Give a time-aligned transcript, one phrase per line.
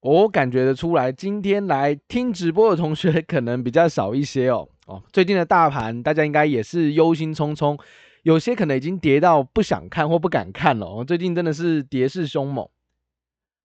[0.00, 4.66] 我感觉得出来，今天来听直播的同学可能比较少一些哦。
[4.86, 7.78] 哦，最近的大盘大家应该也是忧心忡忡，
[8.22, 10.86] 有些可能已经跌到不想看或不敢看了。
[10.86, 12.66] 哦，最近真的是跌势凶猛。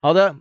[0.01, 0.35] 好的，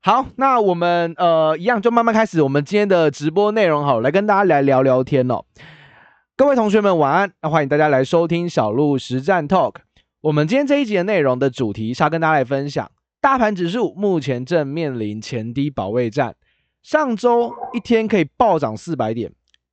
[0.00, 5.44] 好，那我们呃一样就慢慢开始我们今天的直播内容，好，来跟大家来聊聊天哦。
[6.36, 9.76] 各位同学们晚安，那欢迎大家来收听小鹿实战 Talk。
[10.20, 12.90] 我们今天这一集的内容的主题是要跟大家来分享。
[13.24, 16.36] 大盘指数目前正面临前低保卫战，
[16.82, 19.32] 上周一天可以暴涨四百点，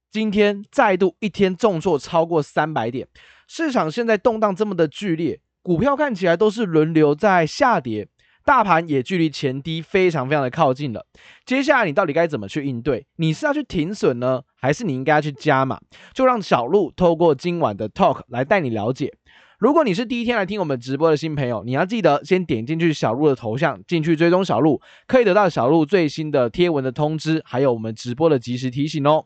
[0.09, 3.09] 今天再度一天重挫超过三百点。
[3.49, 8.07] 市场现在动荡这么的剧烈，股票看起来都是轮流在下跌，
[8.45, 11.05] 大盘也距离前低非常非常的靠近了。
[11.45, 13.05] 接下来你到底该怎么去应对？
[13.17, 15.77] 你是要去停损呢，还是你应该要去加码？
[16.13, 19.11] 就让小鹿透过今晚的 Talk 来带你了解。
[19.61, 29.25] 如果你是第一天来听我们直播的新朋友，你要记得先点进去小鹿的头像，进去追踪小鹿，可以得到小鹿最新的贴文的通知，还有我们直播的及时提醒哦。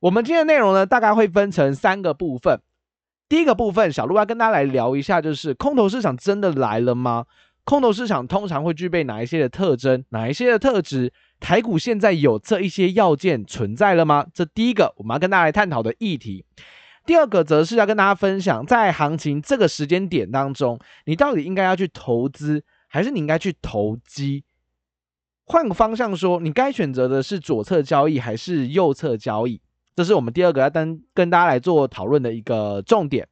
[0.00, 2.58] 我们今天的内容呢，大概会分成三个部分。
[3.28, 7.26] 第一个部分，小鹿要跟大家来聊一下，就是空头市场真的来了吗？
[7.62, 11.12] 空头市场通常会具备哪一些的特征，哪一些的特质？
[11.38, 14.26] 台股现在有这一些要件存在了吗？
[14.34, 16.44] 这第一个我们要跟大家来探讨的议题。
[17.04, 24.44] 第二个则是要跟大家分享，在行情这个时间点当中，你到底应该要去投资，还是你应该去投机？
[25.44, 29.60] 换个方向说，你该选择的是左侧交易还是右侧交易？
[29.96, 33.28] 这是我们第二个要跟跟大家来做讨论的一个重点。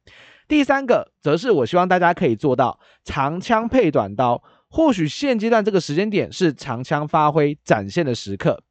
[0.47, 8.61] 第三个则是我希望大家可以做到长枪配短刀，或许现阶段这个时间点是长枪发挥展现的时刻。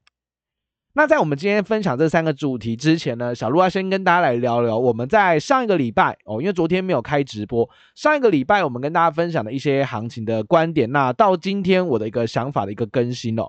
[0.93, 13.49] 那在我们今天分享这三个主题之前呢，小鹿要先跟大家来聊聊我们在上一个礼拜哦，因为昨天没有开直播，上一个礼拜我们跟大家分享的一些行情的观点，那到今天我的一个想法的一个更新哦，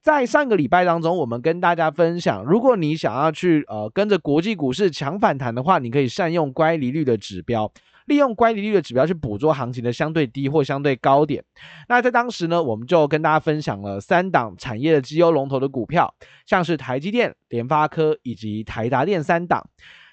[0.00, 7.72] 在上个礼拜当中，我们跟大家分享，如果你想要去呃跟着国际股市强反弹的话，你可以善用乖离率的指标。
[8.06, 11.44] 利用乖离率的指标去捕捉行情的相对低或相对高点。
[11.88, 16.14] 那在当时呢，我们就跟大家分享了三档产业的绩优龙头的股票，
[16.46, 19.68] 像是台积电、联发科以及台达电三档。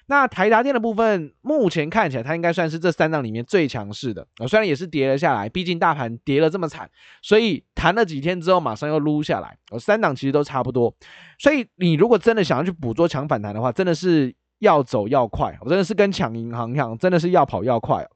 [0.06, 4.26] 那台达电的部分，目前看起来它应该算是这三档里面最强势的。
[4.38, 6.90] 呃，虽然也是跌了下来，毕竟大盘跌了这么惨，
[7.22, 9.56] 所以弹了几天之后马上又撸下来。
[9.70, 10.94] 呃，三档其实都差不多。
[11.38, 14.34] 所以你如果真的想要去捕捉强反弹的话，真的是。
[14.60, 18.06] 要走要快，我真的是跟抢银行一样，真的是要跑要快。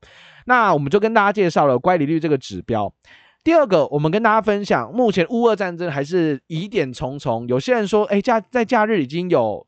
[0.47, 2.93] 那我们就跟大家介绍了乖离率这个指标。
[3.45, 7.47] 第二个，我们跟大家分享，目前乌俄战争还是疑点重重。
[7.49, 9.67] 有些人说，哎，假在假日已经有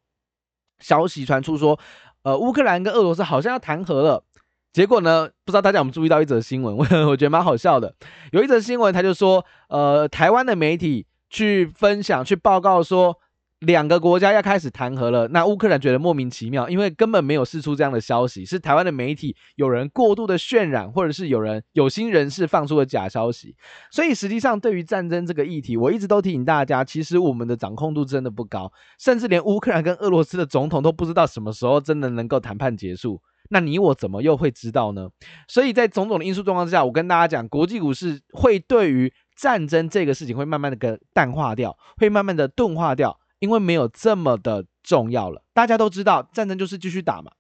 [0.79, 1.79] 消息传出说，
[2.23, 4.25] 呃，乌克兰跟俄罗斯好像要谈和了。
[4.73, 7.95] 结果呢，不知道大家有没有注意到一则新闻，我 我觉得蛮好笑的。
[8.33, 13.20] 有一则新闻，他就说，呃，台湾的媒体去分享、去报告说。
[13.61, 23.55] 两个国家要开始谈和了，那乌克兰觉得莫名其妙，因为根本没有释出这样的消息，是台湾的媒体有人过度的渲染，或者是有人有心人士放出了假消息。
[23.91, 33.21] 所以实际上，对于战争这个议题，我一直都提醒大家，其实我们的掌控度真的不高，甚至连乌克兰跟俄罗斯的总统都不知道什么时候真的能够谈判结束。
[33.51, 35.11] 那你我怎么又会知道呢？
[35.49, 43.19] 所以在种种的因素状况之下，我跟大家讲，国际股市会对于战争这个事情会慢慢的跟淡化掉，会慢慢的钝化掉。
[43.41, 47.33] 因为没有这么的重要了，大家都知道战争就是继续打嘛，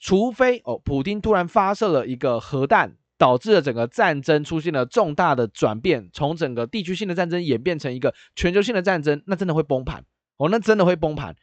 [0.00, 10.04] 除非哦，普京突然发射了一个核弹，导致了整个战争出现了重大的转变，从整个地区性的战争演变成一个全球性的战争，那真的会崩盘。
[10.36, 11.36] 哦，那真的会崩盘。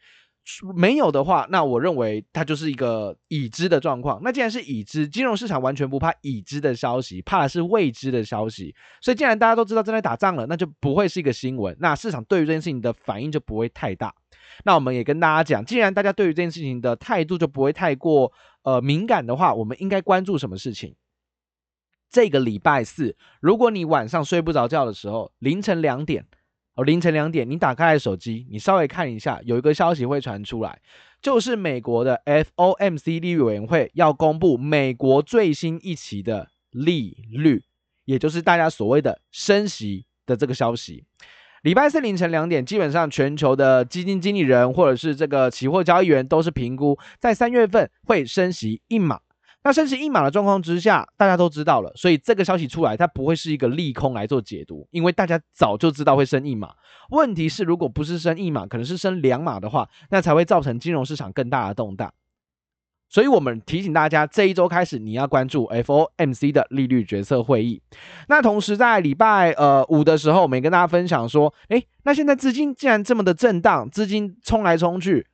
[0.74, 4.20] 没有的话，那我认为它就是一个已知的状况。
[4.24, 8.74] 那既然是已知，金融市场完全不怕已知的消息，怕的是未知的消息。
[9.00, 11.76] 所以既然大家都知道正在打仗了，那就不会是一个新闻。
[11.78, 14.12] 那市场对于这件事情的反应就不会太大。
[14.64, 18.32] 那我们也跟大家讲，既然大家对于这件事情的态度就不会太过
[18.62, 20.96] 呃敏感的话，我们应该关注什么事情？
[22.10, 26.26] 这个礼拜四，如果你晚上睡不着觉的时候，凌晨两点。
[26.74, 30.80] 哦，凌晨两点，你打开手机，你稍微看一下，有一个消息会传出来，
[31.20, 37.62] 就是美国的 FOMC 利率委员会要公布美国最新一期的利率，
[38.06, 41.04] 也就是大家所谓的升息的这个消息。
[41.62, 49.20] 礼拜四凌晨两点，基本上全球的基金经理人或者是这个期货交易员都是评估，在三月份会升息一码。
[49.64, 56.74] 那升息一码的状况之下，大家都知道了，所以这个消息出来，它不会是一个利空来做解读，因为大家早就知道会升一码。
[57.10, 62.12] 问题是，如果不是升一码，可能是升两码的话，那才会造成金融市场更大的动荡。
[63.08, 67.82] 所以我们提醒大家，这一周开始你要关注 FOMC 的利率决策会议。
[68.26, 75.26] 那同时在礼拜呃五的时候，我们也跟大家分享说，诶，那现在资金既然这么的震荡，资金冲来冲去，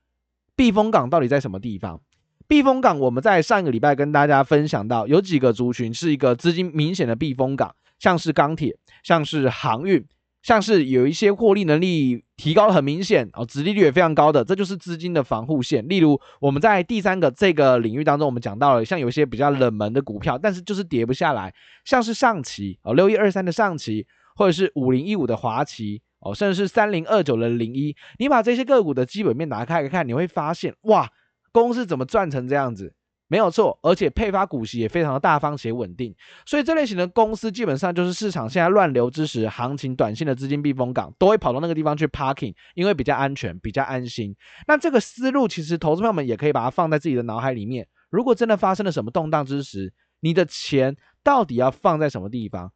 [0.57, 2.01] 避风港到底在什么地方？
[2.49, 8.75] 避风港我们在上一个礼拜跟大家分享到，有几个族群是一个资金明显的避风港，像是钢铁，
[9.05, 10.05] 像是航运。
[10.41, 15.87] 像是有一些获利能力提高很明显哦，殖利率也非常高的，这就是资金的防护线。
[15.89, 21.53] 例如我们在第三个这个领域当中，我们讲到了像有一些比较冷门的股票，但是就是跌不下来，
[21.85, 24.07] 像是上期哦，六一二三的上期，
[24.37, 31.11] 或者是五零一五的华旗哦，甚至是三零二九的零一，你把这些个股的基本面拿开来看，你会发现哇，
[31.53, 32.95] 公司怎么赚成这样子？
[33.31, 36.15] 没有错，而且配发股息也非常的大方且稳定，
[36.47, 44.35] 所以这类型的公司基本上就是市场现在乱流之时，行情短线的资金避风港，都会跑到那个地方去 parking，因为比较安全，比较安心。
[44.67, 47.87] 那这个思路其实投资朋友们也可以把它放在自己的脑海里面。
[48.09, 52.73] 如果真的发生了什么动荡之时，你的钱到底要放在什么地方？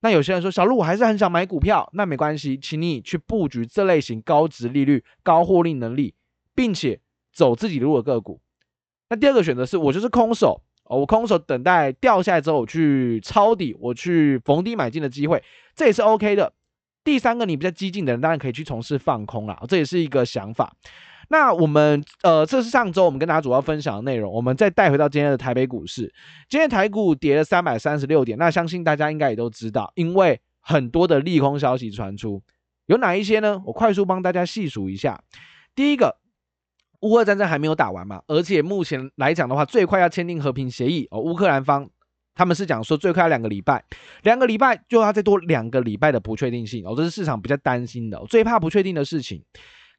[0.00, 6.14] 那有些人说，小路我还是很想买股票，那没关系，请你去布局这类型高值利率、高获利能力，
[6.54, 7.00] 并且
[7.38, 8.40] 走自己路的个股。
[9.08, 15.40] 那第二个选择是我就是空手哦，我空手等待掉下来之后，我去抄底，我去逢低买进的机会，
[15.76, 16.52] 这也是 OK 的。
[17.04, 20.74] 第三个，你比较激进的人当然可以去从事放空啦，这也是一个想法。
[21.28, 26.12] 那我们呃，这是上周我们跟大家主要分享的内容，我们再带回到今天的台北股市。
[26.48, 32.42] 今天台股跌了三百三十六点，那相信大家应该也都知道，因为很多的利空消息传出，
[32.86, 33.62] 有哪一些呢？
[33.64, 35.22] 我快速帮大家细数一下。
[35.76, 36.18] 第一个。
[37.00, 41.20] 乌俄战争还没有打完嘛，而且目前来讲的话，最快要签订和平协议哦。
[41.20, 41.88] 乌克兰方
[42.34, 43.84] 他们是讲说最快要两个礼拜，
[44.22, 49.42] 两个礼拜就要再多两个礼拜的不确定性哦，这是市场比较担心的，最怕不确定的事情。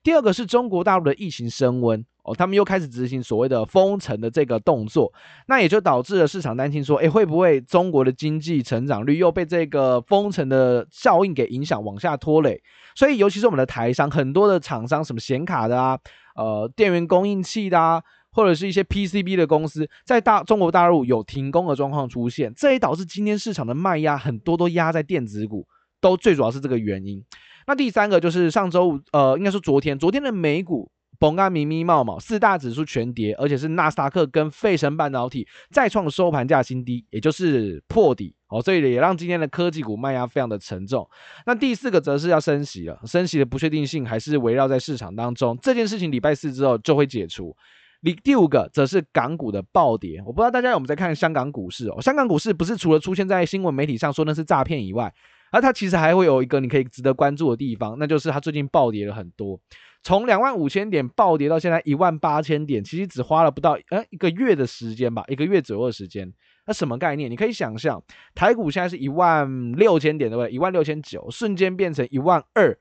[0.02, 5.12] 第二个是中国大陆的疫情升温哦，他们又开始执行所谓的封城的这个动作，
[5.48, 12.62] 那也就导致了市场担心说，诶，会不会中国的经济成长率又被这个封城的效应给影响往下拖累？
[12.96, 16.00] 所以尤其是我们的台商，很多的厂商，什么显卡的啊。
[16.40, 18.02] 呃，电源供应器的啊，
[18.32, 25.68] 或者是一些 PCB 的公司，在大中国大陆有停工的状况出现，这也导致今天市场的卖压很多都压在电子股，
[26.00, 27.22] 都最主要是这个原因。
[27.68, 30.90] 那第三个就是上周五，呃，应该说昨天，昨天的美股。
[31.22, 41.08] 崩啊，咪咪冒冒，四大指数全跌，而且是纳斯达克跟费城半导体再创收盘价新低，也就是破底哦，所以也让今天的科技股卖压非常的沉重。
[41.46, 47.56] 那第四个则是要升息了，升息的不确定性还是围绕在市场当中，这件事情礼拜四之后就会解除。
[48.02, 55.14] 第第五个则是港股的暴跌，我不知道大家有没有在看香港股市哦，香港股市不是除了出现在新闻媒体上说那是诈骗以外，
[55.52, 59.60] 而它其实还会有一个你可以值得关注的地方，那就是它最近暴跌了很多。
[60.02, 66.34] 从两万五千点暴跌到现在一万八千点，其实只花了不到呃一个月的时间吧，一个月左右的时间。
[66.70, 67.32] 那什么概念？
[67.32, 68.00] 你可以想象，
[68.36, 70.52] 台股现在是一万六千点对不对？
[70.52, 72.78] 一万六千九，瞬间变成一万二，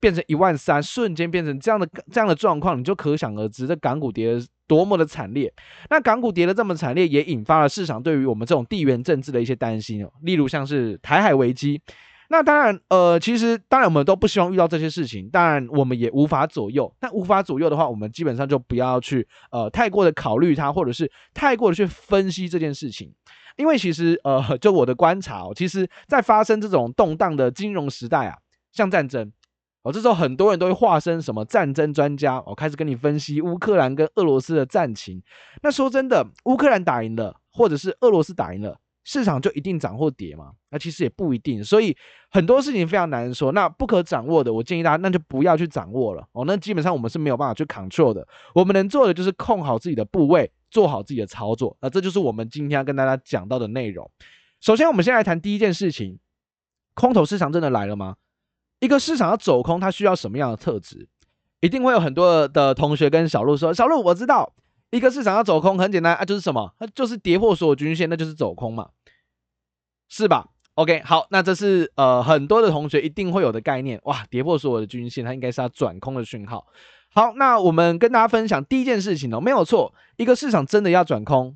[0.00, 5.54] 变成一万三，瞬间变成这样的这样的状况，你就可想而知，这港股跌的多么的惨烈。
[5.90, 11.80] 那港股跌的这么惨烈，也引发了市场对于我们这种地缘政治的一些担心哦，例如像是台海危机。
[12.30, 16.94] 那当然，呃，其实当然我们都不希望遇到这些事情，当然我们也无法左右。
[17.00, 23.12] 但无法左右的话，我们基本上就不要去呃太过的考虑它，或者是太过的去分析这件事情。
[23.56, 28.36] 因为其实呃，就我的观察哦，其实在发生这种动荡的金融时代啊，
[28.72, 29.32] 像战争
[29.82, 35.22] 哦，这时候很多人都会化身什么战争专家哦，开始跟你分析乌克兰跟俄罗斯的战情。
[35.62, 38.78] 那说真的，乌克兰打赢了，或者是俄罗斯打赢了。
[39.08, 40.52] 市场就一定涨或跌吗？
[40.68, 41.96] 那其实也不一定，所以
[42.30, 43.52] 很多事情非常难说。
[43.52, 46.44] 那不可掌握的，我建议大家那就不要去掌握了哦。
[46.46, 51.74] 那基本上我们是没有办法去 control 的，我们能做的就是控好自己的部位，做好自己的操作。
[51.80, 54.10] 那这就是我们今天要跟大家讲到的内容。
[54.60, 56.18] 首先，我们先来谈第一件事情：
[56.92, 58.16] 空头市场真的来了吗？
[58.80, 61.08] 一个市场要走空，它需要什么样的特质？
[61.60, 64.52] 一定会有很多的同学跟小路说：“小路，我知道，
[64.90, 66.74] 一个市场要走空很简单啊，就是什么？
[66.78, 68.90] 它就是跌破所有均线，那就是走空嘛。”
[70.08, 76.66] 是吧？OK，好，那这是呃很多的同学一定会有的概念哇，跌破所有的均线，它应该是要转空的讯号。
[77.12, 81.54] 好，那我们跟大家分享第一件事情哦，没有错，一个市场真的要转空，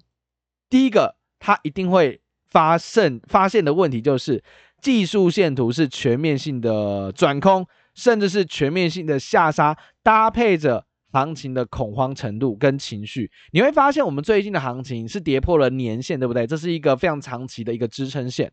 [0.69, 4.43] 第一个它一定会发生发现的问题就是
[4.81, 10.85] 技术线图是全面性的转空，甚至是全面性的下杀，搭配着。
[11.13, 16.47] 行情的恐慌程度跟情绪，你会发现我们最近的行情是跌破了年线，对不对？
[16.47, 18.51] 这是一个非常长期的一个支撑线，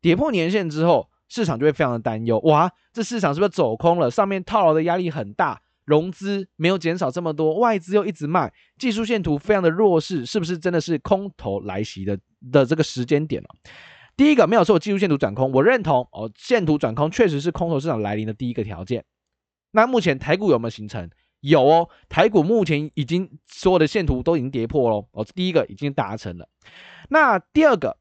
[0.00, 4.10] 跌破年线之后，市场就会非常的担忧，哇，这市场是不是走空了？
[4.10, 12.18] 上面套牢的压力很大，融资没有减少这么多，外资又一直卖，技术线图非常的弱势，是不是真的是空头来袭的
[12.52, 13.48] 的这个时间点了？
[14.16, 19.04] 第一个没有说技术线图转空，我认同哦，线图转空确实是空头市场来临的第一个条件。
[19.72, 21.10] 那目前台股有没有形成？
[21.44, 25.06] 有哦，台股目前已经所有的线图都已经跌破喽。
[25.12, 26.48] 哦，第一个已经达成了。
[27.10, 27.98] 那第二个，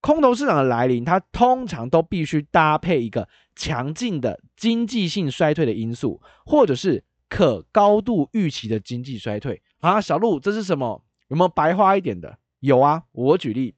[0.00, 9.62] 空头市场的来临，它通常都必须搭配一个强劲的经济性衰退的因素，或者是可高度预期的经济衰退。
[9.78, 11.04] 啊，小路，这是什么？
[11.28, 12.36] 有没有白花一点的？
[12.58, 13.76] 有啊，我举例。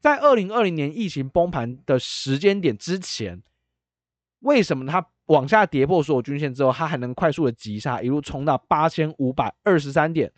[0.00, 3.42] 在二零二零年疫情崩盘的时间点之前，
[4.40, 10.32] 为什么它往下跌破所有均线之后，它还能快速的急杀，一路冲到八千五百二十三点？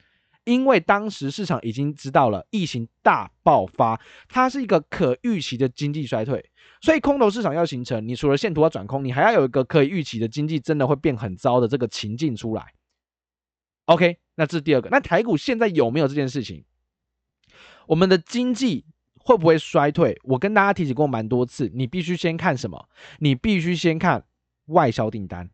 [0.45, 12.73] 因为当时市场已经知道了疫情大爆发，它是一个可预期的经济衰退，所以空头市场要形成，你除了线图要转空，你还要有一个可以预期的经济真的会变很糟的这个情境出来。
[13.85, 14.89] OK，那这是第二个。
[14.91, 16.65] 那台股现在有没有这件事情？
[17.87, 18.87] 我们的经济。
[19.21, 20.19] 会不会衰退？
[20.23, 22.89] 我跟大家提起过蛮多次，你必须先看什么？
[23.19, 24.25] 你必须先看
[24.69, 25.51] 外销订单，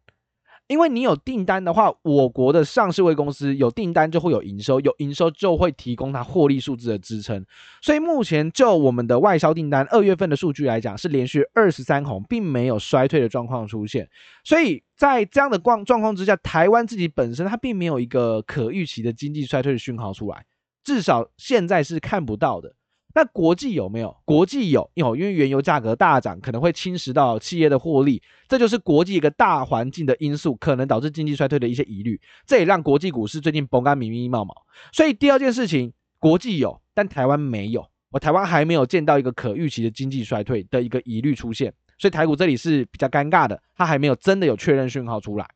[0.67, 7.45] 因为你有订单的话，我国的上市柜公司有订单就会有营收，有营收就会提供它获利数字的支撑。
[7.83, 14.09] 所以目前就我们的外销订单二月份的数据来讲，是连续二十三红，并没有衰退的状况出现。
[14.43, 20.47] 所以在这样的状状况之下，台湾自己本身它并没有一个可预期的经济衰退的讯号出来，
[20.83, 22.75] 至少现在是看不到的。
[23.15, 24.17] 那国际有没有？
[24.25, 34.53] 国际有，有，因为原油价格大涨，可能会侵蚀到企业的获利，这就是国际一个大环境的因素，可能导致经济衰退的一些疑虑，这也让国际股市最近崩干密密毛毛。
[34.93, 45.49] 所以第二件事情，国际有，但台湾没有，我台湾还没有见到一个可预期的经济衰退的一个疑虑出现，所以台股这里是比较尴尬的，它还没有真的有确认讯号出来。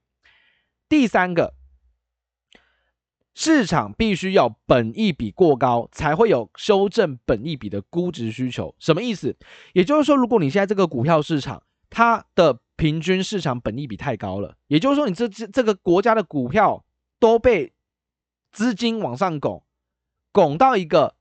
[0.89, 1.58] 第三个。
[3.41, 8.75] 市场必须要本益比过高，才会有修正本益比的估值需求。
[8.81, 9.37] 什么意思？
[9.75, 16.85] 也就是说，如果你现在这个股票市场，它的平均市场本益比太高了，也就是说，你这这这个国家的股票
[17.21, 17.73] 都被
[18.51, 19.63] 资金往上拱，
[20.33, 21.15] 拱到一个。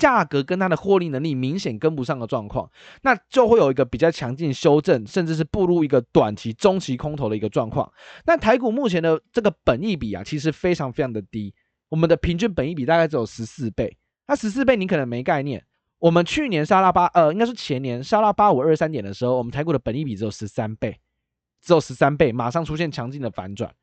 [0.00, 2.68] 价格跟它的获利能力明显跟不上的状况，
[3.02, 7.92] 那就会有一个比较强劲修正，甚至是步入一个短期、中期空头的一个状况。
[8.24, 11.54] 那台股目前的这个本益比啊，其实非常非常的低，
[11.90, 13.96] 我们的平均本益比大概只有十四倍。
[14.26, 15.62] 那十四倍你可能没概念，
[15.98, 20.98] 我们去年杀到八，呃，应该是前年杀到八五二三点的时候，我们台股的本益比只有十三倍，
[21.60, 23.74] 只有十三倍，马上出现强劲的反转。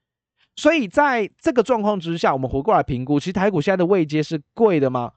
[0.55, 5.12] 所以在这个状况之下，我们回过来评估，其实台股现在的位阶是贵的吗？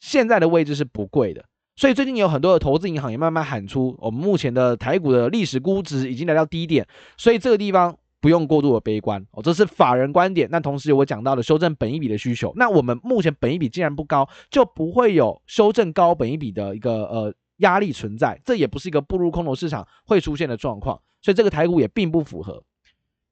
[0.00, 1.44] 现在的位置是不贵的，
[1.76, 6.86] 所以最近有很多的投资银行也慢慢喊出，我们目前的台股的历史估值已经来到低点，
[7.16, 10.48] 所以这个地方不用过度的悲观哦，这是法人观点。
[10.50, 22.62] 那同时我讲到了修正本益比的需求，那我们目前本益比既然不高，就不会有修正高本益比的一个呃压力存在，这也不是一个步入空头市场会出现的状况，所以这个台股也并不符合。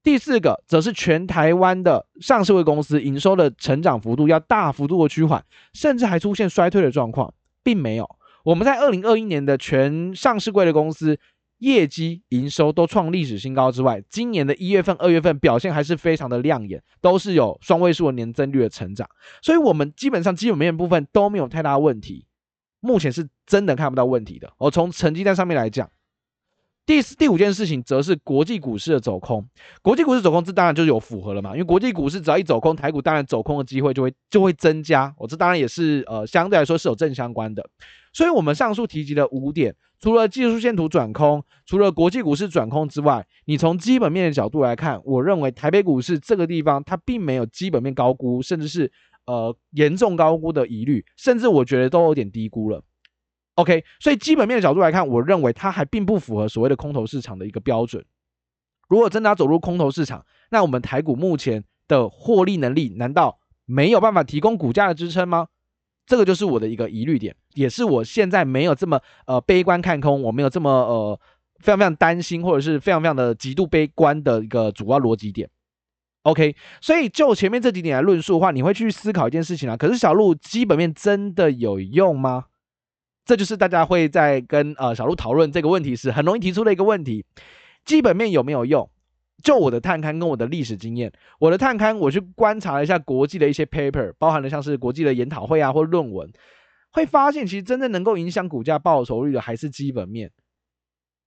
[0.06, 7.34] 第四个则是全台湾的上市柜公司营收的成长幅度要大幅度的趋缓，甚至还出现衰退的状况，
[7.64, 8.08] 并没有。
[8.44, 11.18] 我们在二零二一年的全上市柜的公司
[11.58, 19.08] 业绩营收都创历史新高之外，今年的一月份、二月份表现还是非常的亮眼，都是有双位数的年增率的成长。
[19.42, 22.26] 所以，我们基本上基本面部分都没有太大问题，
[22.78, 24.52] 目前是真的看不到问题的。
[24.58, 25.90] 我从成绩单上面来讲。
[26.86, 29.44] 第四、第五件事情则是国际股市的走空。
[29.82, 31.50] 国际股市走空，这当然就是有符合了嘛？
[31.50, 35.12] 因为国际股市只要一走空，台股当然走空的机会就会就会增加。
[35.18, 37.68] 我、哦、这当然也是呃相对来说是有正相关的。
[38.12, 48.90] 所以，我们上述提及的五点，除了技术线图转空，除了国际股市转空之外，你从基本面的角度来看，我认为台北股市这个地方它并没有基本面高估，甚至是
[49.26, 52.80] 呃严重高估的疑虑，甚至我觉得都有点低估了。
[53.56, 58.04] OK，所以基本面的角度来看，我认为它还并不符合所谓的空头市场的一个标准。
[58.88, 65.48] 如果真的要走入空头市场，那我们台股目前的获利能力难道没有办法提供股价的支撑吗？
[66.06, 71.20] 这个就是我的一个疑虑点，也是我现在没有这么呃悲观看空，我没有这么呃
[71.58, 75.50] 非常非常担心，或者是非常非常的极度悲观的一个主要逻辑点。
[76.22, 79.76] OK，所以就前面这几点来论述的话，你会去思考一件事情啊。
[79.76, 82.44] 可是小路基本面真的有用吗？
[83.26, 87.26] 这就是大家会在跟呃小鹿讨论这个问题时很容易提出的一个问题：
[87.84, 88.88] 基本面有没有用？
[89.42, 96.32] 就我的探勘跟我的历史经验，我的探勘我去观察了一下国际的一些 paper，包含了像是国际的研讨会啊或论文，
[96.92, 100.30] 会发现其实真正能够影响股价报酬率的还是基本面，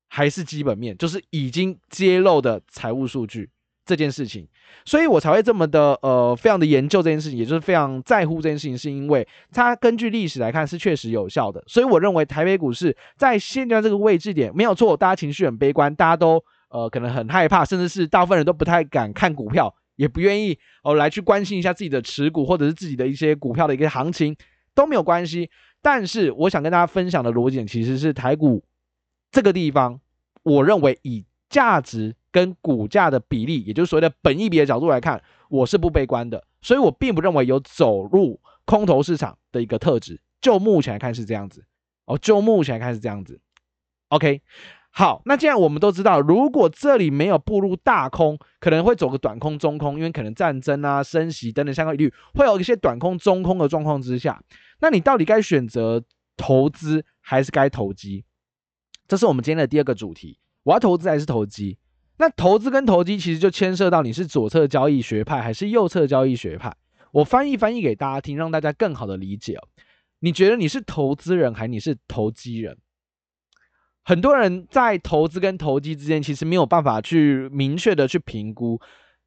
[0.07, 3.49] 还是基本面，就是已经揭露的财务数据。
[3.89, 4.47] 这件事情，
[4.85, 11.63] 所以我才会这么的呃，非常的研究这件事情，也就是非常在乎这件事情，是因为它根据历史来看是确实有效的。
[11.65, 20.53] 所以我认为台北股市在现在这个位置点没有错，大家情绪很悲观，大家都呃可能很害怕，甚至是大部分人都不太敢看股票，也不愿意
[20.83, 24.35] 哦、呃、来去关心一下自己的持股或者是自己的一些股票的一个行情
[24.75, 25.49] 都没有关系。
[25.81, 28.63] 但是我想跟大家分享的逻辑其实是台股
[29.31, 29.99] 这个地方，
[30.43, 32.15] 我认为以价值。
[32.31, 40.21] 跟股价的比例，也就是所谓的本益比的角度来看，我是不悲观的，所以我并不认为有走入空头市场的一个特质。
[40.41, 41.65] 就目前来看是这样子，
[42.05, 43.41] 哦，就目前来看是这样子。
[44.07, 44.41] OK，
[44.91, 54.41] 好，那既然我们都知道，如果这里没有步入大空，可能会走个短空、中空，因为可能战争啊、升息等等相关疑虑，会有一些短空、中空的状况之下，
[54.79, 56.03] 那你到底该选择
[56.37, 58.23] 投资还是该投机？
[59.07, 61.77] 这是我们今天的第二个主题，我要投资还是投机？
[62.19, 66.75] 那投资跟投机其实就牵涉到你是左侧交易学派还是右侧交易学派。
[67.11, 69.63] 我翻译翻译给大家听，让大家更好的理解哦。
[70.19, 72.77] 你觉得你是投资人还是你是投机人？
[74.03, 78.81] 很多人在投资跟投机之间其实没有办法去明确的去评估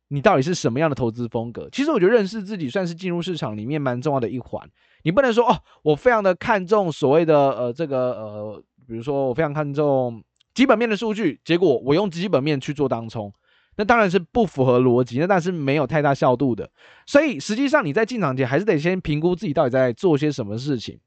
[0.09, 1.71] 你到底是什么样的投资风格。
[1.73, 4.69] 其实我觉得认识自己算是进入市场里面蛮重要的一环。
[5.03, 10.23] 你不能说哦，我非常的看重所谓的呃这个呃，比如说我非常看重。
[10.55, 13.33] 基本面的数据，结果我用基本面去做当冲，
[13.77, 16.71] 那当然是不符合逻辑，那但是没有太大效度的。
[17.07, 20.99] 所以实际上你在进场前还是得先评估自己到底在做些什么事情。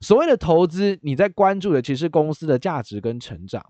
[0.00, 3.60] 所谓的投资，你在关注的其实公司的价值跟成长；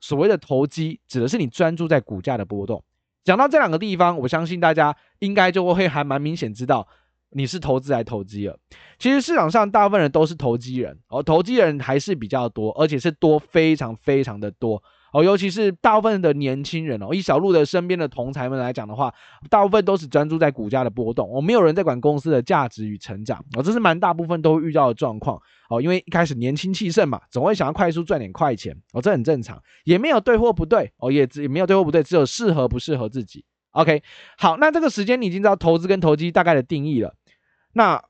[0.00, 2.84] 所谓的投机，指的是你专注在股价的波动。
[3.24, 6.86] 讲到这两个地方，我相信大家应该就会还蛮明显知道。
[7.32, 8.58] 你是投资还投机了？
[8.98, 15.24] 其实市场上大部分人都是投机人哦，投机人还是比较多，而且是多非常非常的多哦。
[15.24, 19.12] 尤其是大部分的年轻人哦，以小路的身边的同才们来讲的话，
[19.50, 25.80] 大部分都是专注在股价的波动，哦，没有人在管公司的价值与成长哦，这是蛮大部分都会遇到的状况哦。
[25.80, 33.44] 因为一开始年轻气盛嘛，总会想要快速赚点快钱哦，这很正常，也没有对或不对哦，也也没有对或不对，只有适合不适合自己。
[33.72, 34.02] OK，
[34.36, 37.14] 好，那这个时间你已经知道投资跟投机大概的定义了。
[37.72, 38.04] 那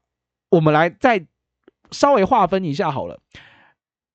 [0.49, 1.27] 我们来再
[1.91, 3.21] 稍微划分一下好了，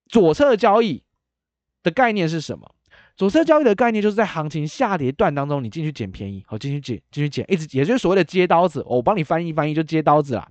[0.07, 1.03] 左侧交易
[1.83, 2.73] 的概念是什么？
[3.15, 8.83] 左侧交易的概念就是在行情下跌段当中，你进去捡便宜，好，进去捡，进去捡，一直，也就是所谓的接刀子。
[8.85, 10.47] 我帮你翻译翻译，就接刀子啦。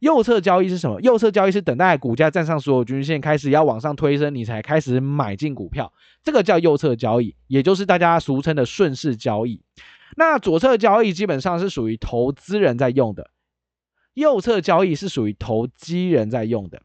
[0.00, 1.00] 右侧交易是什么？
[1.00, 5.90] 右侧交易是等待股价站上所有均线，开始要往上推升，你才开始买进股票，
[6.22, 9.62] 这个叫右侧交易，也就是大家俗称的顺势交易。
[10.16, 13.30] 那左侧交易基本上是属于投资人在用的。
[14.14, 16.82] 右侧交易是属于投机人在用的，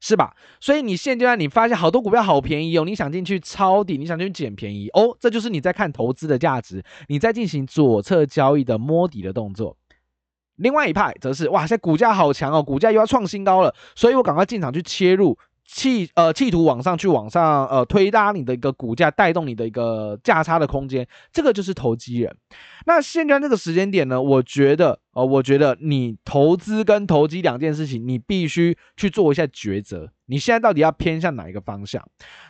[0.00, 0.36] 是吧？
[0.60, 9.76] 所以你现阶段你发现好多股票好便宜哦，你想进去抄底，你想进去捡便宜哦，这就是你在看投资的价值，你在进行左侧交易的摸底的动作。
[10.56, 15.38] 另外一派则是哇，现在股价好强哦，股价又要创新高了，所以我赶快进场去切入。
[15.70, 22.34] 企呃企图往上去往上呃推拉你的一个股价，带动你的一个价差的空间，这个就是投机人。
[22.86, 30.10] 那现在这个时间点呢，我觉得、呃，我觉得你投资跟投机两件事情，你必须去做一下抉择。
[30.24, 32.02] 你现在到底要偏向哪一个方向？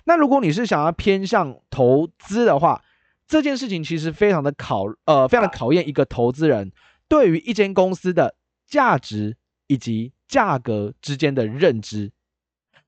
[0.04, 2.80] 那如果你是想要偏向投资的话，
[3.26, 6.70] 这件事情其实非常的考呃非常的考验一个投资人
[7.08, 12.12] 对于一间公司的价值以及价格之间的认知。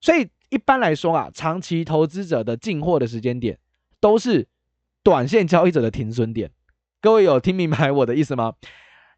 [0.00, 3.58] 所以一般来说啊，长期投资者的进货的时间点，
[4.00, 4.48] 都是
[5.02, 6.50] 短线交易者的停损点。
[7.00, 8.54] 各位有听明白我的意思吗？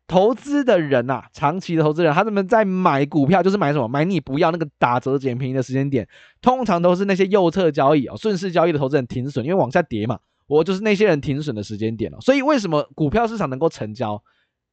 [0.08, 3.88] 投资的人呐、啊，长期的投资人，他们在买股票，就是买什么？
[3.88, 6.06] 买你不要那个打折捡便宜的时间点，
[6.42, 10.18] 通常都是那些右侧交易哦，顺势交易的投资人停损，因为往下跌嘛。
[10.48, 12.18] 我就是那些人停损的时间点哦。
[12.20, 14.22] 所以为什么股票市场能够成交？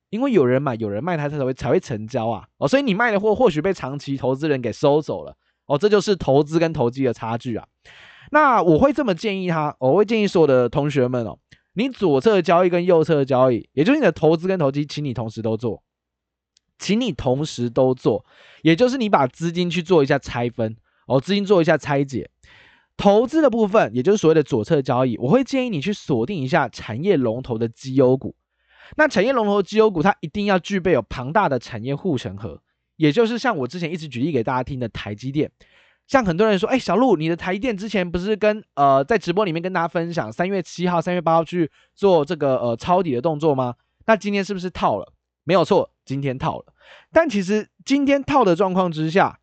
[0.09, 2.47] 因为有人买，有人卖，它才会才会成交啊。
[2.57, 5.37] 哦，所以你卖的货或许被长期投资人给收走了。
[5.69, 7.67] 哦，这就是投资跟投机的差距啊。
[8.31, 11.37] 那我会这么建议他，我会建议所有的同学们哦，
[11.73, 15.83] 你左侧交易跟右侧交易，也就是你的投资跟投机，请你同时都做，
[16.79, 18.25] 请你同时都做，
[18.63, 22.29] 也就是你把资金去做一下拆分哦，资金做一下拆解。
[22.97, 28.35] 投资的部分，也就是所谓的左侧交易，我会建议你去锁定一下产业龙头的绩优股。
[28.97, 32.61] 那产业龙头绩优股，它一定要具备有庞大的产业护城河。
[32.99, 35.49] 也就是像我之前一直举例给大家听的台积电，
[36.05, 43.75] 像很多人说，哎，小路，你的台积电之前不是跟呃在直播里面跟大家分享三月七号、三月八号去做这个呃抄底的动作吗？
[44.05, 45.13] 那今天是不是套了？
[45.45, 46.73] 没有错，今天套了。
[47.13, 49.39] 但其实今天套的状况之下，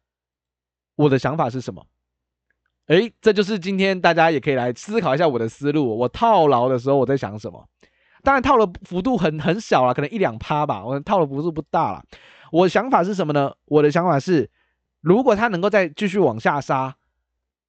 [0.97, 1.87] 我的想法是什么？
[2.89, 5.97] 哎，这就是今天大家也可以来思考一下我的思路。
[5.97, 7.67] 我套牢的时候我在想什么？
[8.23, 12.05] 当然套的幅度很很小了，可能一两趴吧，我套的幅度不大了。
[12.53, 13.55] 我想法是什么呢？
[13.65, 14.51] 我的想法是，
[15.01, 16.97] 如果他能够再继续往下杀，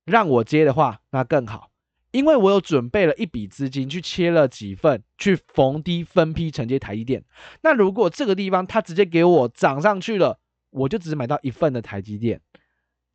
[0.06, 1.70] 让我接的话，那更好，
[2.12, 7.24] 因为我有准备了一笔资金去切了几份，去逢低分批承接台积电。
[7.62, 12.40] 那如果这个地方他直接给我涨上去了，我就只买到一份的台积电，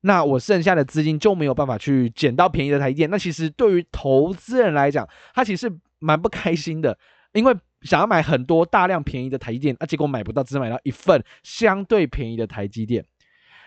[0.01, 3.11] 那我剩下的资金就没有办法去捡到便宜的台积电。
[3.11, 6.99] 那其实对于投资人来讲，他其实蛮不开心的，
[7.33, 13.05] 因为想要买很多大量便宜的台积电，啊，结果买不到，只买到一份相对便宜的台积电。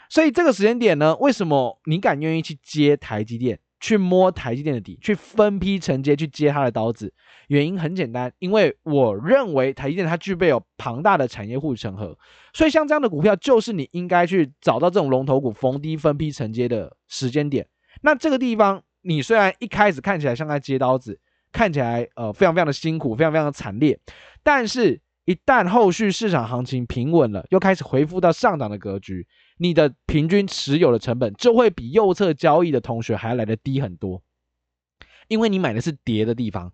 [0.09, 3.59] 所以这个时间点呢，为什么你敢愿意去接台积电？
[3.81, 7.13] 去摸台积电的底，去分批承接，去接它的刀子。
[7.49, 12.17] 原因很简单，因为我认为台积电它具备有庞大的产业护城河，
[12.53, 17.67] 所以像这样的股票，就是你应该去找到这种龙头股逢低分批承接的时间点。
[18.01, 21.19] 那这个地方，你虽然一开始看起来像在接刀子，
[21.55, 23.97] 看起来呃非常非常的辛苦，非常非常的惨烈，
[24.43, 29.25] 但是一旦后续市场行情平稳了，又开始恢复到上涨的格局。
[29.57, 34.21] 你的平均持有的成本就会比右侧交易的同学还要来的低很多，
[35.29, 36.73] 因为你买的是跌的地方，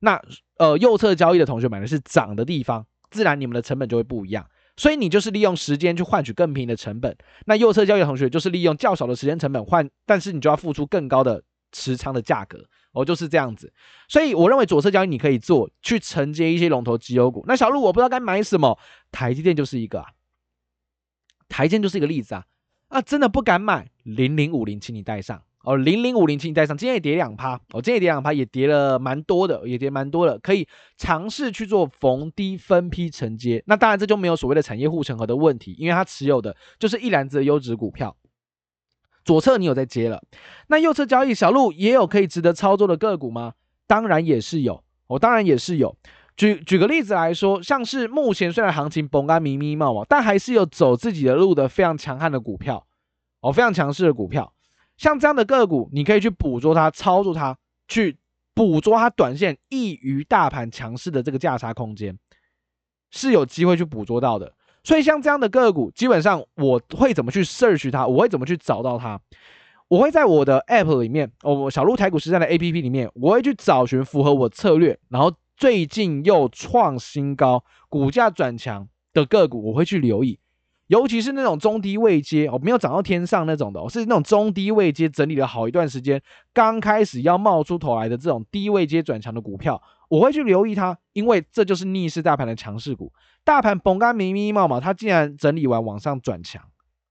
[0.00, 0.20] 那
[0.58, 4.46] 呃右侧交易的同学买的是涨的地方，自然你们的成本就会不一样。
[4.76, 13.72] 所以你就是利用时间去换取更便宜的成本，那右侧交易的同学就是利用较少的时间成本换，但是你就要付出更高的持仓的价格，哦就是这样子。
[14.08, 17.44] 所以我认为左侧交易你可以做去承接一些龙头绩优股。
[17.46, 18.78] 那小路我不知道该买什么，
[19.10, 20.06] 台积电就是一个啊。
[21.48, 22.44] 台积就是一个例子啊，
[22.88, 33.62] 啊，真的不敢买零零五零，请你带上哦，零零五零，请你带上，今天也跌两趴，哦，今天也跌两趴，也跌了蛮多的，也跌蛮多的，可以尝试去做逢低分批承接。
[33.66, 38.16] 那当然这就没有所谓的产业护城河的问题，因为它持有的就是一篮子的优质股票。
[39.24, 40.22] 左侧你有在接了，
[40.68, 43.54] 那右侧交易小路也有可以值得操作的个股吗？
[43.86, 45.96] 当然也是有，我、哦、当然也是有。
[46.36, 52.86] 举举个例子来说，像是目前虽然行情崩干迷迷冒冒，但还是有走自己的路的非常强悍的股票
[53.40, 54.54] 哦，非常强势的股票。
[54.96, 58.16] 像这样的个股，你可以去捕捉它，操作它，去
[58.54, 62.18] 捕捉它短线异于大盘强势的这个价差空间，
[63.10, 64.54] 是有机会去捕捉到的。
[64.90, 69.20] 所以像这样的个股，基本上我会怎么去 search 它，我会怎么去找到它？
[69.86, 75.32] 我会在我的 app 里面，哦，小鹿台股实战的 app 里面，我会去找寻符合我策略，然后。
[75.56, 80.38] 最近又创新高，股价转强的个股，我会去留意，
[80.86, 86.22] 尤其是那种中低位接，哦，没有涨到天上那种的，哦，是那种中低位接整理了好一段时间，
[86.54, 93.10] 刚开始要冒出头来的这种低位接转强的股票，我会去留意它，因为这就是逆势大盘的强势股。
[93.44, 96.62] 大盘崩干迷迷冒冒，它竟然整理完往上转强，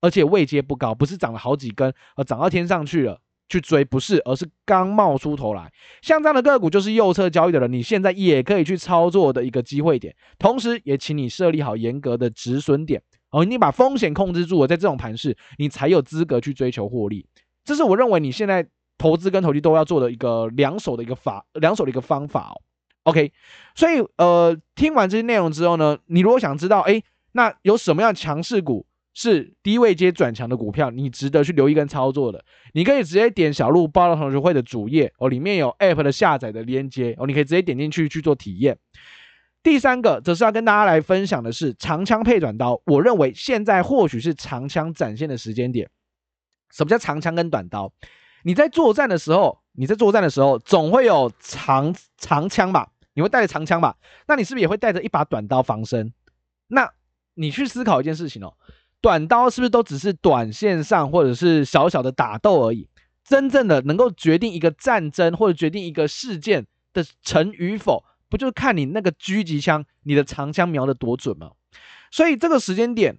[0.02, 3.20] 而且位阶不高，不是涨了好几根，而涨到天上去了。
[3.52, 10.16] 去追不是，而是刚冒出头来，像这样的个股就是右侧交易的人，你现在也可以去操作的一个机会点。
[10.38, 17.26] 同时，也请你设立好严格的止损点哦，你把风险控制住了，在这种盘势，你才有资格去追求获利。
[17.66, 18.68] 这是我认为你现在
[19.00, 22.62] 投资跟投机都要做的一个两手的一个法，两手的一个方法哦。
[23.04, 23.32] OK，
[23.76, 28.86] 所以呃，听完这些内容之后呢，你如果想知道，哎，那有什么样强势股？
[29.12, 32.46] 是低位接转强的股票，你值得去留意跟操作的。
[32.74, 38.78] 你可以直接点小鹿报道同学会的主页哦，里面有 App 的下载的链接哦，你可以直接点进去去做体验。
[39.62, 45.90] 第三个则是要跟大家来分享的是长枪配短刀，我认为现在或许是长枪展现的时间点。
[46.72, 47.92] 什么叫长枪跟短刀？
[48.44, 52.92] 你在作战的时候，你在作战的时候总会有长长枪吧？
[53.14, 53.96] 你会带着长枪吧？
[54.28, 56.14] 那你是不是也会带着一把短刀防身？
[56.68, 56.92] 那
[57.34, 58.56] 你去思考一件事情哦。
[59.00, 62.90] 短刀是不是都只是短线上或者是小小的打斗而已？
[63.24, 71.52] 真正的能够决定一个战争或者决定一个事件的成与否，不就是看你那个狙击枪、你的长枪瞄的多准吗？
[72.12, 73.18] 所以这个时间点，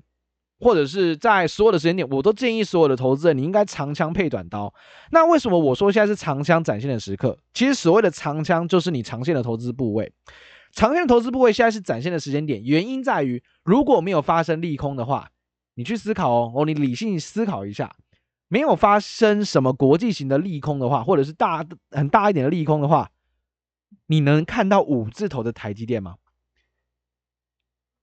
[0.61, 4.73] 或者是在所有的时间点，我都建议所有的投资人，你应该长枪配短刀。
[5.11, 7.37] 那为什么我说现在是长枪展现的时刻？
[7.53, 10.12] 其实所谓的长枪就是你长线的投资部位，
[10.73, 12.62] 长线的投资部位现在是展现的时间点。
[12.62, 15.31] 原因在于，如果没有发生利空的话。
[15.75, 17.94] 你去思考哦，哦，你理性思考一下，
[18.49, 23.09] 没有发生什么国际型的利空的话，或者是大很大一点的利空的话，
[24.07, 26.16] 你能看到五字头的台积电吗？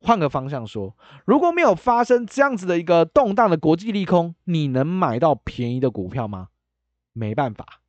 [0.07, 6.47] 换个方向说，如果没有发生这样子的一个动荡的国际利空，你能买到便宜的股票吗？
[7.11, 7.81] 没办法，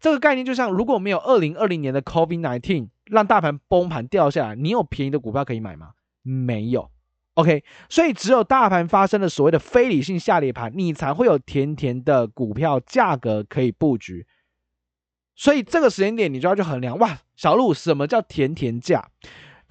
[0.00, 5.90] 这个概念就像如果没有二零二零年的 COVID-19 让大盘崩盘掉下来，你有便宜的股票可以买吗？
[6.22, 6.90] 没有。
[7.34, 14.26] OK，所以只有大盘发生了所谓的非理性下跌盘，你才会有甜甜的股票价格可以布局。
[15.36, 19.10] 所以这个时间点，你就要去衡量哇，小路什么叫甜甜价？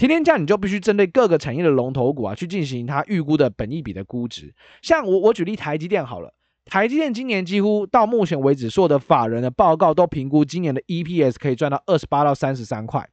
[0.08, 4.56] 天天价你就必须针对各个产业的龙头股啊，去进行它预估的本益比的估值。
[4.82, 6.34] 像我我举例台积电好了，
[6.66, 13.10] 台积电今年几乎到目前为止，所有的法人的报告都评估今年的 EPS 可以赚到二十八到三十三块。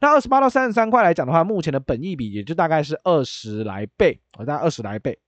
[0.00, 5.18] 那二十八到三十三块来讲的话，目前的本益比也就大概是二十来倍，大概二十来倍。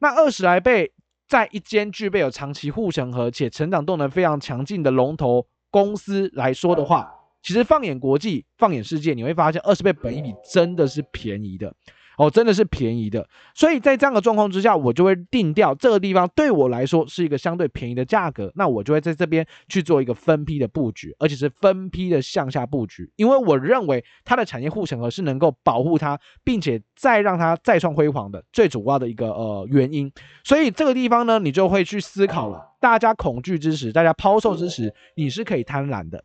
[0.00, 0.90] 那二十来倍，
[1.28, 7.12] 在一间具备有长期护城河且成长动能非常强劲的龙头公司来说的话，
[7.44, 11.72] 其实放眼国际，放眼世界，你会发现二十倍本益比真的是便宜的。
[12.16, 30.08] 哦，真的是便宜的，所以在这样的状况之下，我就会定调这个地方对我来说是一个相对便宜的价格，那我就会在这边去做一个分批的布局，而且是分批的向下布局，因为我认为它的产业护城河是能够保护它，并且再让它再创辉煌的最主要的一个呃原因，
[30.44, 36.22] 所以这个地方呢，你就会去思考了，大家恐惧之时，大家抛售之时，你是可以贪婪的。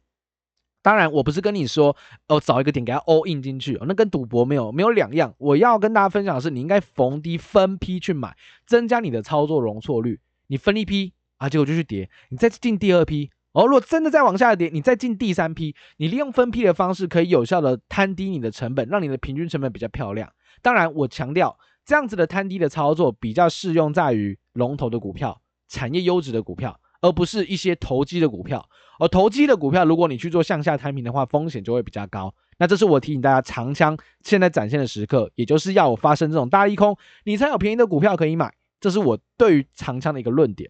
[0.81, 1.95] 当然，我不是跟你说
[2.27, 5.35] 哦，找一个点给它 all in 进去，哦，那跟赌博没有没有两样。
[5.37, 10.19] 我要跟大家分享的是，你应该逢低分批去买，增加你的操作容错率。
[10.47, 13.65] 你分一批啊，结果就去跌，你再进第二批哦。
[13.65, 15.75] 如果真的再往下跌，你再进第三批。
[15.97, 20.31] 你利用分批的方式，可以有效的摊低你的成本，让你的平均成本比较漂亮。
[20.61, 26.79] 当然，我强调这样子的摊低的操作比较适用在于龙头的股票、产业优质的股票。
[27.01, 28.67] 而不是一些投机的股票，
[28.99, 32.33] 而投机的股票，如果你去做向下摊平的话，风险就会比较高。
[32.57, 38.53] 那这是我提醒大家，长枪现在展现的时刻，也就是要我发生这种大利空，你才有便宜的股票可以买。
[38.81, 40.69] 这是我对于长枪的一个论点。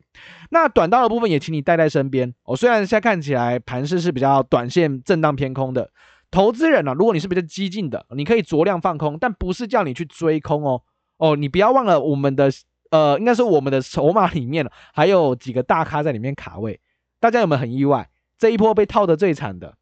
[0.49, 2.33] 那短刀的部分也请你带在身边。
[2.43, 5.91] 哦，虽然现在看起来盘势是比较短线震荡偏空的，
[6.29, 10.81] 投资人呢、如果你是比较激进的，你可以酌量放空，但不是叫你去追空哦。
[11.17, 12.51] 哦，你不要忘了我们的。
[12.91, 16.79] 呃，应该说我们的筹码里面还有几个大咖在里面卡位，
[17.19, 18.09] 大家有没有很意外？
[18.37, 19.75] 这一波被套的最惨的，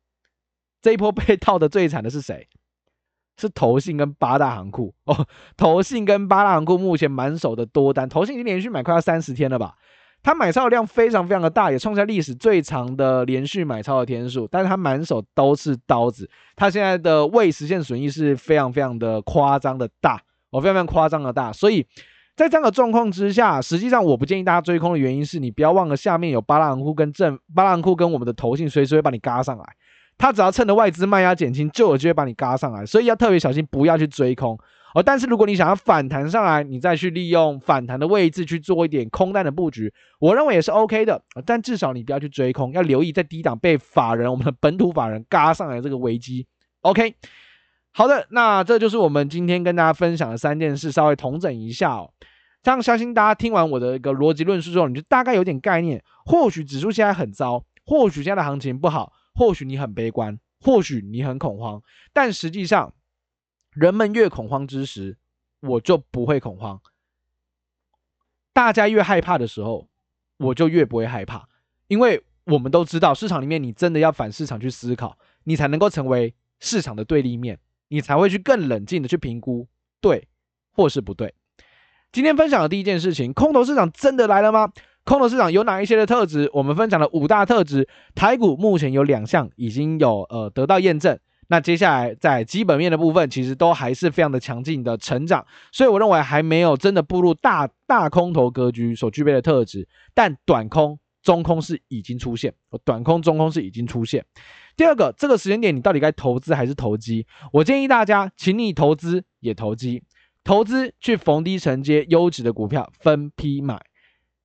[0.81, 2.49] 这一波被套的最惨的是谁？
[3.37, 5.25] 是投信跟八大行库哦。
[5.55, 9.75] 投信跟八大行库目前满手的多单，投信已经连续买快要三十天了吧？
[10.23, 21.85] 他买超的量非常非常的大，也创下历史最长的连续买超的天数，但是他满手都是刀子，他现在的未实现损益是非常非常的夸张的大，哦，非常非常夸张的大，所以。
[22.37, 29.65] 在这样的状况之下，实际上我不建议大家追空的原因是你不要忘了下面有八大行库跟正八大行库跟我们的投信随时会把你嘎上来，
[30.19, 34.55] 他只要趁着外资卖压减轻，就有机会把你嘎上来，所以要特别小心，不要去追空。
[34.93, 41.19] 哦，但是如果你想要反弹上来，你再去利用反弹的位置去做一点空单的布局，我认为也是 OK 的。
[41.43, 46.45] 但至少你不要去追空，要留意在低档被法人我们的本土法人嘎上来这个危机。
[46.81, 47.15] OK。
[47.97, 52.13] 好的，那这就是我们今天跟大家分享的三件事，稍微统整一下哦。
[52.61, 56.03] 这样相信大家听完我的一个逻辑论述之后，你就大概有点概念。
[56.23, 61.81] 或许指数现在很糟，或许现在的行情不好，或许你很悲观，或许你很恐慌。
[62.13, 62.93] 但实际上，
[63.71, 65.17] 人们越恐慌之时，
[65.61, 66.79] 我就不会恐慌。
[68.53, 69.87] 大家越害怕的时候，
[70.37, 71.49] 我就越不会害怕，
[71.87, 77.57] 因为我们都知道，市场里面你真的要反市场去思考，你才能够成为市场的对立面。
[77.89, 79.67] 你才会去更冷静的去评估
[80.01, 80.27] 对
[80.71, 81.33] 或是不对。
[82.11, 84.71] 今天分享的第一件事情，空头市场真的来了吗？
[85.03, 86.49] 空头市场有哪一些的特质？
[86.53, 91.17] 我们分享了五大特质，台股目前有两项已经有呃得到验证。
[91.49, 99.87] 那接下来在基本面的部分，其实都还是非常的强劲的成长，所以我认为还没有真的步入大大空头格局所具备的特质。
[100.13, 104.25] 但短空、中空是已经出现，短空、中空是已经出现。
[104.77, 107.25] 第二个，这个时间点你到底该投资还是投机？
[107.51, 110.03] 我建议大家，请你投资也投机。
[110.43, 113.75] 投资去逢低承接优质的股票，分批买；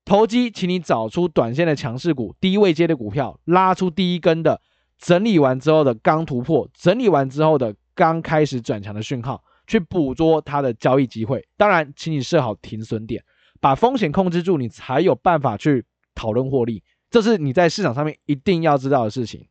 [0.06, 4.60] 投机，请你找出短线的强势股，低位接的股票，拉出第一根的
[4.98, 11.46] 整理完之后的刚突破，整理完之后的刚开始转强的讯号，去捕捉它的交易机会。
[11.58, 13.22] 当然，请你设好停损点，
[13.60, 16.82] 把风险控制住，你才有办法去讨论获利。
[17.10, 19.46] 这是你在市场上面一定要知道的事情。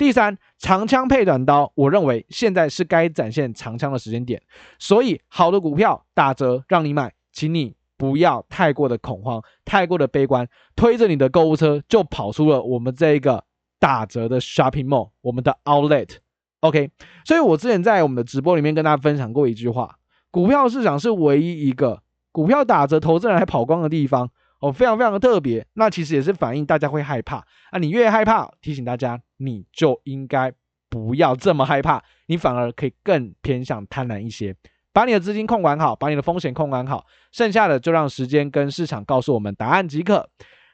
[0.00, 4.40] 第三，长枪配短刀，我认为现在是该展现长枪的时间点，
[4.78, 13.44] 所以好的股票打折让你买，请你不要太过的恐慌，太过的悲观，推着你的购物车就跑出了我们这一个
[13.78, 16.90] 打折的 shopping mall，我们的 outlet，OK，
[17.26, 19.98] 所以我之前在我们的直播里面跟大家分享过一句话，
[20.30, 24.30] 股票市场是唯一一个股票打折，投资人还跑光的地方。
[24.60, 27.38] 哦，非常非常的特别，那其实也是反映大家会害怕
[27.70, 27.78] 啊。
[27.80, 30.52] 你越害怕，提醒大家，你就应该
[30.88, 34.54] 不要这么害怕，你反而可以更偏向贪婪一些，
[34.92, 40.28] 把你的资金控管好，把你的风险控管好，剩下的就让时间跟市场告诉我们答案即可。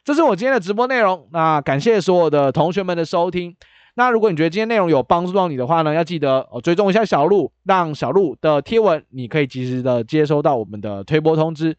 [0.04, 3.56] 这是我今天的直播内容，那感谢所有的同学们的收听。
[3.94, 11.76] 那如果你觉得今天内容有帮助到你的话呢，要记得哦追踪一下小鹿，让小鹿的贴文你可以及时的接收到我们的推播通知。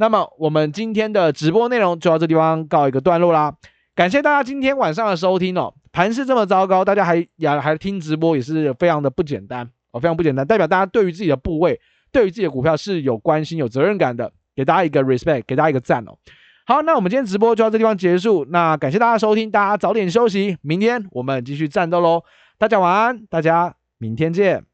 [0.00, 3.52] 那么我们今天的直播内容就到这地方告一个段落啦，
[3.96, 5.74] 感谢大家今天晚上的收听哦。
[5.90, 11.80] 盘势这么糟糕，大家还也还听直播也是非常的不简单哦，非常不简单，代表大家对于自己的部位，
[12.12, 16.16] 对于自己的股票是有关心、有责任感的，给大家一个 respect，给大家一个赞哦。
[16.64, 22.22] 好，那我们今天直播就到这地方结束，那感谢大家收听，大家早点休息，明天我们继续战斗喽。
[22.56, 24.67] 大家晚安，大家明天见。